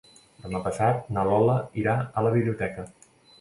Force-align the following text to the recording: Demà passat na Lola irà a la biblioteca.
Demà 0.45 0.61
passat 0.67 1.11
na 1.17 1.25
Lola 1.31 1.59
irà 1.83 1.95
a 1.99 2.25
la 2.29 2.33
biblioteca. 2.39 2.89